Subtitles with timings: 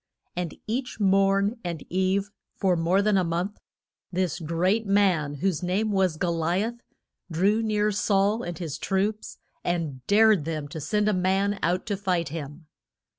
[0.35, 3.59] And each morn and eve, for more than a month,
[4.11, 6.79] this great man, whose name was Go li ath,
[7.29, 11.95] drew near Saul and his troops and dared them to send a man out to
[11.97, 12.65] fight him.